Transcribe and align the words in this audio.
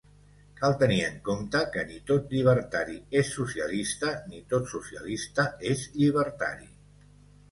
Cal 0.59 0.71
tenir 0.83 1.01
en 1.07 1.17
compte 1.25 1.59
que 1.73 1.81
ni 1.89 1.99
tot 2.11 2.31
llibertari 2.37 2.97
és 3.21 3.29
socialista 3.35 4.13
ni 4.31 4.41
tot 4.53 4.73
socialista 4.73 5.47
és 5.73 5.83
llibertari. 5.99 6.67